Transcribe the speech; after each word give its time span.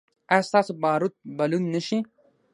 ایا 0.31 0.47
ستاسو 0.49 0.71
باروت 0.81 1.13
به 1.37 1.43
لوند 1.49 1.67
نه 1.73 1.81
شي؟ 1.87 1.97